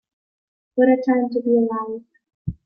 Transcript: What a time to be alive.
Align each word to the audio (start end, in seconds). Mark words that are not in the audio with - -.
What 0.73 0.89
a 0.89 0.97
time 1.07 1.29
to 1.29 1.41
be 1.43 1.51
alive. 1.51 2.01